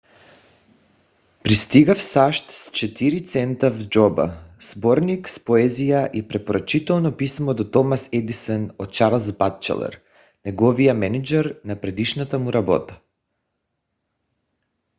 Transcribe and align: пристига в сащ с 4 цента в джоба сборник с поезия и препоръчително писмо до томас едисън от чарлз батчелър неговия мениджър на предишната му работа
пристига 1.43 1.95
в 1.95 2.01
сащ 2.03 2.39
с 2.51 2.69
4 2.71 3.27
цента 3.27 3.71
в 3.71 3.83
джоба 3.83 4.37
сборник 4.61 5.29
с 5.29 5.39
поезия 5.45 6.09
и 6.13 6.27
препоръчително 6.27 7.17
писмо 7.17 7.53
до 7.53 7.71
томас 7.71 8.09
едисън 8.11 8.71
от 8.79 8.93
чарлз 8.93 9.31
батчелър 9.37 10.01
неговия 10.45 10.93
мениджър 10.93 11.59
на 11.65 11.81
предишната 11.81 12.39
му 12.39 12.53
работа 12.53 12.99